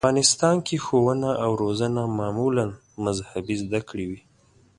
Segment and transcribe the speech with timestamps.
[0.03, 2.65] په افغانستان کې ښوونه او روزنه معمولاً
[3.05, 4.19] مذهبي زده کړې وې.